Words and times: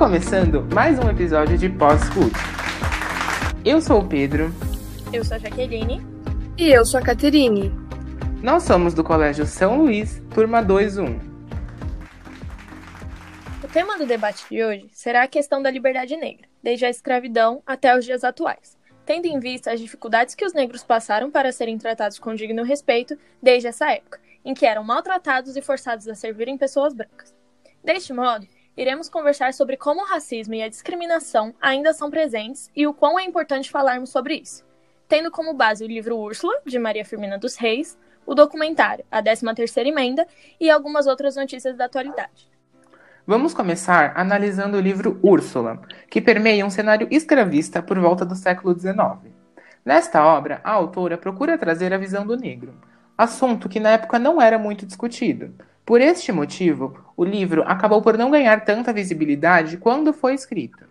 Começando 0.00 0.66
mais 0.74 0.98
um 0.98 1.10
episódio 1.10 1.58
de 1.58 1.68
Pós-Food. 1.68 2.32
Eu 3.62 3.82
sou 3.82 4.00
o 4.00 4.08
Pedro. 4.08 4.50
Eu 5.12 5.22
sou 5.22 5.36
a 5.36 5.38
Jaqueline. 5.38 6.00
E 6.56 6.70
eu 6.70 6.86
sou 6.86 6.98
a 6.98 7.02
Caterine. 7.02 7.70
Nós 8.42 8.62
somos 8.62 8.94
do 8.94 9.04
Colégio 9.04 9.44
São 9.44 9.82
Luís, 9.82 10.22
turma 10.32 10.62
21. 10.62 11.20
O 13.62 13.68
tema 13.70 13.98
do 13.98 14.06
debate 14.06 14.46
de 14.50 14.64
hoje 14.64 14.88
será 14.90 15.24
a 15.24 15.28
questão 15.28 15.60
da 15.60 15.70
liberdade 15.70 16.16
negra, 16.16 16.48
desde 16.62 16.86
a 16.86 16.90
escravidão 16.90 17.62
até 17.66 17.94
os 17.94 18.02
dias 18.02 18.24
atuais, 18.24 18.78
tendo 19.04 19.26
em 19.26 19.38
vista 19.38 19.70
as 19.70 19.80
dificuldades 19.80 20.34
que 20.34 20.46
os 20.46 20.54
negros 20.54 20.82
passaram 20.82 21.30
para 21.30 21.52
serem 21.52 21.76
tratados 21.76 22.18
com 22.18 22.34
digno 22.34 22.64
respeito 22.64 23.18
desde 23.42 23.68
essa 23.68 23.92
época, 23.92 24.18
em 24.46 24.54
que 24.54 24.64
eram 24.64 24.82
maltratados 24.82 25.58
e 25.58 25.60
forçados 25.60 26.08
a 26.08 26.14
servirem 26.14 26.56
pessoas 26.56 26.94
brancas. 26.94 27.34
Deste 27.84 28.14
modo, 28.14 28.46
iremos 28.80 29.10
conversar 29.10 29.52
sobre 29.52 29.76
como 29.76 30.00
o 30.00 30.06
racismo 30.06 30.54
e 30.54 30.62
a 30.62 30.68
discriminação 30.68 31.54
ainda 31.60 31.92
são 31.92 32.10
presentes 32.10 32.70
e 32.74 32.86
o 32.86 32.94
quão 32.94 33.20
é 33.20 33.24
importante 33.24 33.70
falarmos 33.70 34.08
sobre 34.08 34.36
isso, 34.36 34.64
tendo 35.06 35.30
como 35.30 35.52
base 35.52 35.84
o 35.84 35.86
livro 35.86 36.16
Úrsula, 36.16 36.54
de 36.64 36.78
Maria 36.78 37.04
Firmina 37.04 37.36
dos 37.36 37.56
Reis, 37.56 37.98
o 38.24 38.34
documentário 38.34 39.04
A 39.10 39.22
13ª 39.22 39.86
Emenda 39.86 40.26
e 40.58 40.70
algumas 40.70 41.06
outras 41.06 41.36
notícias 41.36 41.76
da 41.76 41.84
atualidade. 41.84 42.48
Vamos 43.26 43.52
começar 43.52 44.14
analisando 44.16 44.78
o 44.78 44.80
livro 44.80 45.20
Úrsula, 45.22 45.82
que 46.08 46.22
permeia 46.22 46.64
um 46.64 46.70
cenário 46.70 47.06
escravista 47.10 47.82
por 47.82 47.98
volta 47.98 48.24
do 48.24 48.34
século 48.34 48.72
XIX. 48.72 49.30
Nesta 49.84 50.24
obra, 50.24 50.58
a 50.64 50.70
autora 50.70 51.18
procura 51.18 51.58
trazer 51.58 51.92
a 51.92 51.98
visão 51.98 52.26
do 52.26 52.34
negro, 52.34 52.72
assunto 53.16 53.68
que 53.68 53.78
na 53.78 53.90
época 53.90 54.18
não 54.18 54.40
era 54.40 54.58
muito 54.58 54.86
discutido. 54.86 55.54
Por 55.90 56.00
este 56.00 56.30
motivo, 56.30 56.96
o 57.16 57.24
livro 57.24 57.64
acabou 57.66 58.00
por 58.00 58.16
não 58.16 58.30
ganhar 58.30 58.64
tanta 58.64 58.92
visibilidade 58.92 59.76
quando 59.76 60.12
foi 60.12 60.34
escrito. 60.34 60.84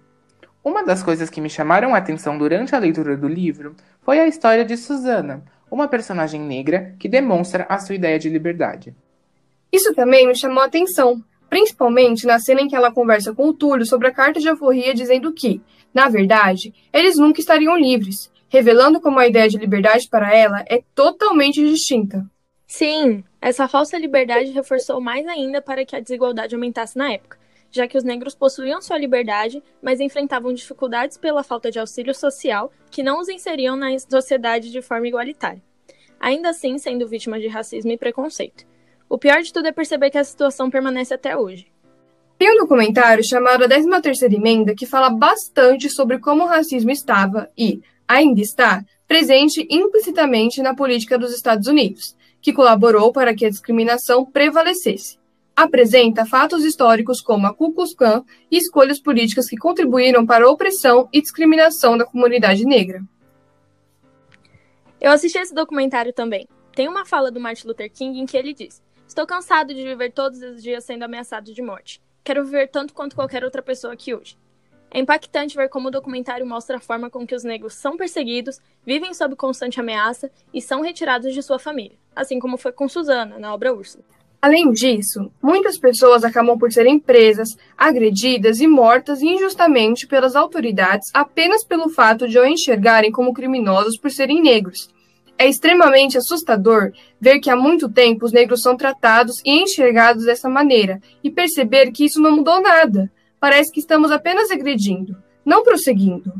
Uma 0.61 0.83
das 0.83 1.02
coisas 1.02 1.30
que 1.30 1.39
me 1.39 1.50
chamaram 1.50 1.95
a 1.95 1.97
atenção 2.00 2.38
durante 2.38 2.75
a 2.75 2.80
leitura 2.80 3.16
do 3.16 3.25
livro 3.25 3.77
foi 4.02 4.20
a 4.20 4.27
história 4.27 4.66
de 4.66 4.75
Susana, 4.75 5.42
uma 5.72 5.88
personagem 5.88 6.42
negra 6.42 6.97
que 7.00 7.08
demonstra 7.08 7.66
a 7.70 7.80
sua 7.80 7.95
ideia 7.95 8.20
de 8.20 8.27
liberdade. 8.27 8.94
Isso 9.72 9.94
também 9.94 10.27
me 10.27 10.36
chamou 10.36 10.61
a 10.61 10.66
atenção, 10.66 11.23
principalmente 11.50 12.27
na 12.27 12.38
cena 12.38 12.59
em 12.59 12.67
que 12.67 12.75
ela 12.75 12.92
conversa 12.92 13.33
com 13.33 13.47
o 13.47 13.53
Túlio 13.53 13.86
sobre 13.86 14.09
a 14.09 14.14
carta 14.14 14.42
de 14.42 14.50
alforria 14.50 14.94
dizendo 14.94 15.31
que, 15.31 15.61
na 15.94 16.09
verdade, 16.09 16.73
eles 16.92 17.16
nunca 17.16 17.39
estariam 17.39 17.77
livres, 17.77 18.30
revelando 18.50 19.00
como 19.00 19.17
a 19.17 19.25
ideia 19.25 19.47
de 19.47 19.58
liberdade 19.58 20.09
para 20.09 20.36
ela 20.36 20.61
é 20.67 20.83
totalmente 20.94 21.66
distinta. 21.66 22.30
Sim, 22.72 23.23
essa 23.42 23.67
falsa 23.67 23.98
liberdade 23.98 24.52
reforçou 24.52 25.02
mais 25.02 25.28
ainda 25.28 25.59
para 25.59 25.84
que 25.84 25.95
a 25.95 26.00
desigualdade 26.00 26.53
aumentasse 26.53 26.95
na 26.95 27.11
época, 27.11 27.39
já 27.72 27.88
que 27.88 27.98
os 27.98 28.03
negros 28.03 28.36
possuíam 28.36 28.80
sua 28.80 28.95
liberdade, 28.95 29.64
mas 29.81 30.00
enfrentavam 30.00 30.53
dificuldades 30.53 31.17
pela 31.17 31.44
falta 31.44 31.72
de 31.72 31.80
auxílio 31.80 32.14
social 32.14 32.72
que 32.92 33.02
não 33.02 33.20
os 33.20 33.28
inseriam 33.28 33.76
na 33.76 33.98
sociedade 33.98 34.72
de 34.72 34.84
forma 34.84 35.08
igualitária, 35.08 35.64
ainda 36.20 36.52
assim 36.52 36.78
sendo 36.78 37.08
vítimas 37.08 37.42
de 37.42 37.48
racismo 37.48 37.92
e 37.92 37.98
preconceito. 37.98 38.67
O 39.09 39.17
pior 39.17 39.42
de 39.42 39.52
tudo 39.52 39.67
é 39.67 39.72
perceber 39.72 40.11
que 40.11 40.20
a 40.20 40.23
situação 40.23 40.70
permanece 40.70 41.11
até 41.11 41.36
hoje. 41.36 41.72
Tem 42.38 42.52
um 42.54 42.58
documentário 42.58 43.28
chamado 43.28 43.64
A 43.64 43.67
13ª 43.67 44.31
Emenda 44.31 44.76
que 44.76 44.86
fala 44.86 45.09
bastante 45.09 45.89
sobre 45.89 46.20
como 46.20 46.44
o 46.44 46.48
racismo 46.48 46.92
estava 46.92 47.50
e, 47.58 47.81
ainda 48.08 48.42
está, 48.42 48.86
presente 49.08 49.67
implicitamente 49.72 50.61
na 50.61 50.76
política 50.76 51.17
dos 51.17 51.33
Estados 51.33 51.67
Unidos, 51.67 52.16
que 52.42 52.54
colaborou 52.54 53.11
para 53.11 53.36
que 53.36 53.45
a 53.45 53.50
discriminação 53.50 54.26
prevalecesse. 54.26 55.17
Apresenta 55.55 56.26
fatos 56.26 56.64
históricos 56.64 57.20
como 57.20 57.45
a 57.45 57.54
Ku 57.54 57.73
Klux 57.73 57.94
Klan 57.94 58.23
e 58.50 58.58
escolhas 58.58 59.00
políticas 59.00 59.50
que 59.50 59.58
contribuíram 59.58 60.26
para 60.26 60.45
a 60.45 60.49
opressão 60.49 61.10
e 61.11 61.22
discriminação 61.22 61.98
da 61.98 62.05
comunidade 62.05 62.64
negra. 62.66 63.02
Eu 65.02 65.11
assisti 65.11 65.38
esse 65.38 65.54
documentário 65.54 66.14
também. 66.14 66.48
Tem 66.73 66.88
uma 66.88 67.05
fala 67.05 67.32
do 67.32 67.39
Martin 67.39 67.67
Luther 67.67 67.92
King 67.92 68.20
em 68.20 68.26
que 68.26 68.38
ele 68.38 68.54
diz: 68.54 68.82
Estou 69.08 69.26
cansado 69.26 69.73
de 69.73 69.83
viver 69.83 70.11
todos 70.11 70.42
os 70.42 70.61
dias 70.61 70.83
sendo 70.83 71.04
ameaçado 71.04 71.54
de 71.54 71.61
morte. 71.61 72.02
Quero 72.23 72.45
viver 72.45 72.70
tanto 72.70 72.94
quanto 72.94 73.16
qualquer 73.16 73.44
outra 73.44 73.61
pessoa 73.61 73.94
aqui 73.94 74.14
hoje. 74.14 74.38
É 74.92 74.99
impactante 74.99 75.55
ver 75.55 75.70
como 75.70 75.88
o 75.88 75.92
documentário 75.92 76.45
mostra 76.45 76.78
a 76.78 76.80
forma 76.80 77.10
com 77.10 77.26
que 77.26 77.36
os 77.36 77.44
negros 77.44 77.76
são 77.76 77.95
perseguidos, 77.95 78.60
vivem 78.83 79.14
sob 79.14 79.36
constante 79.36 79.80
ameaça 79.80 80.32
e 80.54 80.61
são 80.61 80.82
retirados 80.82 81.33
de 81.33 81.44
sua 81.44 81.60
família, 81.60 81.98
assim 82.19 82.37
como 82.37 82.57
foi 82.57 82.71
com 82.71 82.89
Susana, 82.89 83.39
na 83.39 83.53
obra 83.53 83.73
Úrsula. 83.73 84.03
Além 84.41 84.71
disso, 84.71 85.30
muitas 85.41 85.77
pessoas 85.77 86.23
acabam 86.23 86.57
por 86.57 86.71
serem 86.71 86.97
presas, 86.97 87.57
agredidas 87.77 88.61
e 88.61 88.67
mortas 88.67 89.21
injustamente 89.21 90.07
pelas 90.07 90.35
autoridades 90.35 91.09
apenas 91.13 91.63
pelo 91.63 91.89
fato 91.89 92.27
de 92.27 92.39
o 92.39 92.45
enxergarem 92.45 93.11
como 93.11 93.33
criminosos 93.33 93.97
por 93.97 94.09
serem 94.09 94.41
negros. 94.41 94.89
É 95.37 95.47
extremamente 95.47 96.17
assustador 96.17 96.91
ver 97.19 97.39
que 97.39 97.49
há 97.49 97.55
muito 97.55 97.89
tempo 97.89 98.25
os 98.25 98.31
negros 98.31 98.61
são 98.61 98.77
tratados 98.77 99.41
e 99.45 99.61
enxergados 99.63 100.25
dessa 100.25 100.49
maneira 100.49 101.01
e 101.23 101.30
perceber 101.30 101.91
que 101.91 102.05
isso 102.05 102.21
não 102.21 102.36
mudou 102.36 102.61
nada. 102.61 103.11
Parece 103.39 103.71
que 103.71 103.80
estamos 103.80 104.11
apenas 104.11 104.51
agredindo, 104.51 105.17
não 105.45 105.63
prosseguindo. 105.63 106.33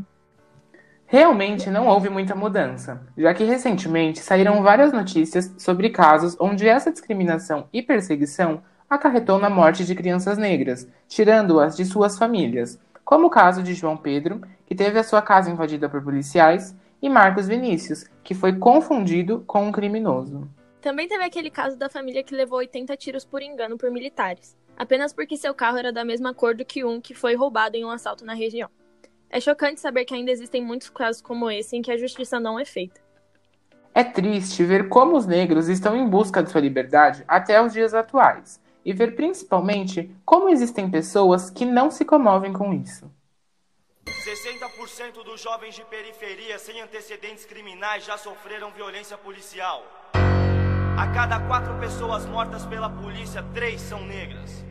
Realmente 1.12 1.68
não 1.68 1.88
houve 1.88 2.08
muita 2.08 2.36
mudança, 2.36 3.04
já 3.18 3.34
que 3.34 3.42
recentemente 3.42 4.20
saíram 4.20 4.62
várias 4.62 4.92
notícias 4.92 5.52
sobre 5.58 5.90
casos 5.90 6.36
onde 6.38 6.68
essa 6.68 6.92
discriminação 6.92 7.68
e 7.72 7.82
perseguição 7.82 8.62
acarretou 8.88 9.36
na 9.36 9.50
morte 9.50 9.84
de 9.84 9.92
crianças 9.96 10.38
negras, 10.38 10.86
tirando-as 11.08 11.76
de 11.76 11.84
suas 11.84 12.16
famílias, 12.16 12.78
como 13.04 13.26
o 13.26 13.30
caso 13.30 13.60
de 13.60 13.74
João 13.74 13.96
Pedro, 13.96 14.40
que 14.64 14.72
teve 14.72 15.00
a 15.00 15.02
sua 15.02 15.20
casa 15.20 15.50
invadida 15.50 15.88
por 15.88 16.00
policiais, 16.00 16.76
e 17.02 17.08
Marcos 17.08 17.48
Vinícius, 17.48 18.04
que 18.22 18.32
foi 18.32 18.52
confundido 18.52 19.42
com 19.48 19.64
um 19.64 19.72
criminoso. 19.72 20.48
Também 20.80 21.08
teve 21.08 21.24
aquele 21.24 21.50
caso 21.50 21.76
da 21.76 21.88
família 21.88 22.22
que 22.22 22.36
levou 22.36 22.60
80 22.60 22.96
tiros 22.96 23.24
por 23.24 23.42
engano 23.42 23.76
por 23.76 23.90
militares, 23.90 24.56
apenas 24.78 25.12
porque 25.12 25.36
seu 25.36 25.52
carro 25.54 25.78
era 25.78 25.92
da 25.92 26.04
mesma 26.04 26.32
cor 26.32 26.54
do 26.54 26.64
que 26.64 26.84
um 26.84 27.00
que 27.00 27.14
foi 27.14 27.34
roubado 27.34 27.76
em 27.76 27.84
um 27.84 27.90
assalto 27.90 28.24
na 28.24 28.32
região. 28.32 28.70
É 29.32 29.40
chocante 29.40 29.80
saber 29.80 30.04
que 30.04 30.12
ainda 30.12 30.32
existem 30.32 30.60
muitos 30.60 30.90
casos 30.90 31.22
como 31.22 31.48
esse 31.48 31.76
em 31.76 31.82
que 31.82 31.92
a 31.92 31.96
justiça 31.96 32.40
não 32.40 32.58
é 32.58 32.64
feita. 32.64 33.00
É 33.94 34.02
triste 34.02 34.64
ver 34.64 34.88
como 34.88 35.16
os 35.16 35.24
negros 35.24 35.68
estão 35.68 35.96
em 35.96 36.04
busca 36.04 36.42
de 36.42 36.50
sua 36.50 36.60
liberdade 36.60 37.24
até 37.28 37.62
os 37.62 37.72
dias 37.72 37.94
atuais, 37.94 38.60
e 38.84 38.92
ver 38.92 39.14
principalmente 39.14 40.10
como 40.24 40.48
existem 40.48 40.90
pessoas 40.90 41.48
que 41.48 41.64
não 41.64 41.92
se 41.92 42.04
comovem 42.04 42.52
com 42.52 42.74
isso. 42.74 43.08
60% 44.04 45.24
dos 45.24 45.40
jovens 45.40 45.76
de 45.76 45.84
periferia 45.84 46.58
sem 46.58 46.80
antecedentes 46.80 47.44
criminais 47.44 48.04
já 48.04 48.18
sofreram 48.18 48.72
violência 48.72 49.16
policial. 49.16 49.84
A 50.98 51.06
cada 51.14 51.38
quatro 51.46 51.78
pessoas 51.78 52.26
mortas 52.26 52.66
pela 52.66 52.90
polícia, 52.90 53.44
três 53.54 53.80
são 53.80 54.04
negras. 54.04 54.64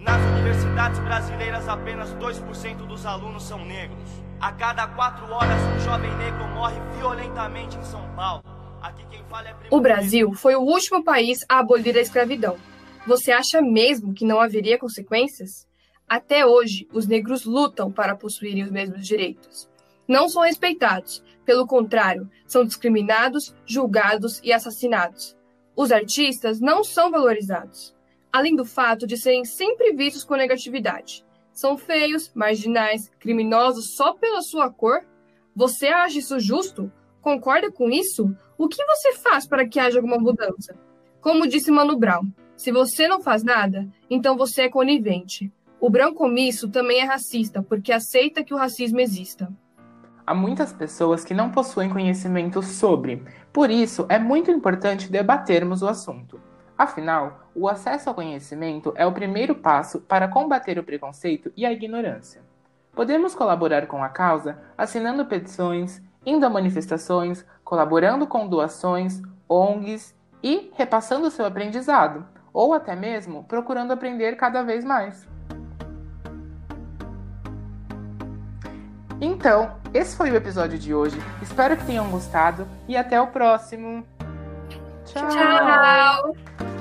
Nas 0.00 0.18
universidades 0.32 0.98
brasileiras, 1.00 1.68
apenas 1.68 2.14
2% 2.14 2.86
dos 2.86 3.04
alunos 3.04 3.42
são 3.42 3.62
negros. 3.66 4.08
A 4.40 4.50
cada 4.50 4.86
quatro 4.88 5.30
horas, 5.30 5.60
um 5.76 5.80
jovem 5.80 6.10
negro 6.16 6.48
morre 6.54 6.80
violentamente 6.96 7.76
em 7.76 7.82
São 7.82 8.02
Paulo. 8.16 8.42
Aqui 8.80 9.04
quem 9.10 9.22
fala 9.24 9.50
é 9.50 9.54
o 9.70 9.78
Brasil 9.78 10.32
foi 10.32 10.54
o 10.54 10.62
último 10.62 11.04
país 11.04 11.44
a 11.46 11.58
abolir 11.58 11.98
a 11.98 12.00
escravidão. 12.00 12.56
Você 13.06 13.30
acha 13.30 13.60
mesmo 13.60 14.14
que 14.14 14.24
não 14.24 14.40
haveria 14.40 14.78
consequências? 14.78 15.68
Até 16.08 16.46
hoje, 16.46 16.88
os 16.94 17.06
negros 17.06 17.44
lutam 17.44 17.92
para 17.92 18.16
possuírem 18.16 18.64
os 18.64 18.70
mesmos 18.70 19.06
direitos. 19.06 19.68
Não 20.08 20.30
são 20.30 20.42
respeitados, 20.42 21.22
pelo 21.44 21.66
contrário, 21.66 22.28
são 22.46 22.64
discriminados, 22.64 23.54
julgados 23.66 24.40
e 24.42 24.50
assassinados. 24.50 25.36
Os 25.76 25.92
artistas 25.92 26.58
não 26.58 26.82
são 26.82 27.10
valorizados 27.10 27.94
além 28.32 28.54
do 28.54 28.64
fato 28.64 29.06
de 29.06 29.16
serem 29.16 29.44
sempre 29.44 29.92
vistos 29.92 30.24
com 30.24 30.34
negatividade. 30.34 31.24
São 31.52 31.76
feios, 31.76 32.32
marginais, 32.34 33.10
criminosos 33.18 33.94
só 33.94 34.14
pela 34.14 34.40
sua 34.40 34.70
cor? 34.70 35.00
Você 35.54 35.88
acha 35.88 36.18
isso 36.18 36.38
justo? 36.40 36.90
Concorda 37.20 37.70
com 37.70 37.90
isso? 37.90 38.34
O 38.56 38.68
que 38.68 38.84
você 38.84 39.14
faz 39.14 39.46
para 39.46 39.66
que 39.66 39.78
haja 39.78 39.98
alguma 39.98 40.18
mudança? 40.18 40.74
Como 41.20 41.46
disse 41.46 41.70
Mano 41.70 41.98
Brown, 41.98 42.30
se 42.56 42.70
você 42.72 43.08
não 43.08 43.20
faz 43.20 43.42
nada, 43.42 43.88
então 44.08 44.36
você 44.36 44.62
é 44.62 44.68
conivente. 44.68 45.52
O 45.80 45.88
branco 45.88 46.24
omisso 46.24 46.68
também 46.68 47.00
é 47.00 47.04
racista, 47.04 47.62
porque 47.62 47.92
aceita 47.92 48.44
que 48.44 48.52
o 48.52 48.56
racismo 48.56 49.00
exista. 49.00 49.50
Há 50.26 50.34
muitas 50.34 50.72
pessoas 50.72 51.24
que 51.24 51.34
não 51.34 51.50
possuem 51.50 51.90
conhecimento 51.90 52.62
sobre, 52.62 53.24
por 53.52 53.70
isso 53.70 54.06
é 54.08 54.18
muito 54.18 54.50
importante 54.50 55.10
debatermos 55.10 55.82
o 55.82 55.88
assunto. 55.88 56.40
Afinal, 56.76 57.39
o 57.54 57.68
acesso 57.68 58.08
ao 58.08 58.14
conhecimento 58.14 58.92
é 58.96 59.06
o 59.06 59.12
primeiro 59.12 59.54
passo 59.54 60.00
para 60.00 60.28
combater 60.28 60.78
o 60.78 60.84
preconceito 60.84 61.52
e 61.56 61.66
a 61.66 61.72
ignorância. 61.72 62.42
Podemos 62.94 63.34
colaborar 63.34 63.86
com 63.86 64.02
a 64.02 64.08
causa 64.08 64.58
assinando 64.76 65.26
petições, 65.26 66.02
indo 66.24 66.44
a 66.44 66.50
manifestações, 66.50 67.44
colaborando 67.64 68.26
com 68.26 68.46
doações, 68.46 69.22
ONGs 69.48 70.14
e 70.42 70.70
repassando 70.74 71.30
seu 71.30 71.44
aprendizado, 71.44 72.26
ou 72.52 72.74
até 72.74 72.94
mesmo 72.96 73.44
procurando 73.44 73.92
aprender 73.92 74.36
cada 74.36 74.62
vez 74.62 74.84
mais. 74.84 75.28
Então, 79.20 79.76
esse 79.92 80.16
foi 80.16 80.30
o 80.30 80.36
episódio 80.36 80.78
de 80.78 80.94
hoje. 80.94 81.20
Espero 81.42 81.76
que 81.76 81.84
tenham 81.84 82.10
gostado 82.10 82.66
e 82.88 82.96
até 82.96 83.20
o 83.20 83.26
próximo. 83.26 84.04
Tchau. 85.04 85.28
Tchau. 85.28 86.79